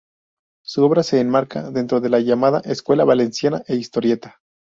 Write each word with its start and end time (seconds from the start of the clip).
Su 0.65 0.83
obra 0.83 1.03
se 1.03 1.19
enmarca 1.19 1.69
dentro 1.69 2.01
de 2.01 2.09
la 2.09 2.19
llamada 2.21 2.59
Escuela 2.65 3.03
Valenciana 3.05 3.59
de 3.67 3.75
historieta. 3.75 4.39